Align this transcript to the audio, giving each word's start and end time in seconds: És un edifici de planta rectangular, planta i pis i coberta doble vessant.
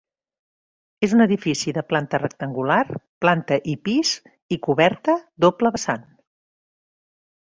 És 1.07 1.11
un 1.15 1.19
edifici 1.25 1.73
de 1.77 1.83
planta 1.89 2.19
rectangular, 2.21 2.79
planta 3.25 3.59
i 3.75 3.77
pis 3.89 4.15
i 4.57 4.61
coberta 4.69 5.17
doble 5.47 5.73
vessant. 5.77 6.07